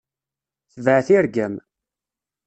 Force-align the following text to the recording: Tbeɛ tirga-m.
Tbeɛ 0.73 0.99
tirga-m. 1.07 1.55